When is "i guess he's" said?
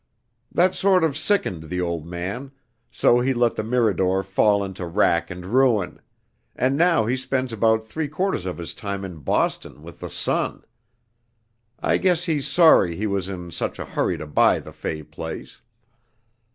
11.79-12.47